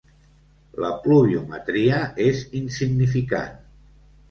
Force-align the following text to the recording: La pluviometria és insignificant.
La 0.83 0.89
pluviometria 1.03 2.01
és 2.25 2.43
insignificant. 2.63 3.57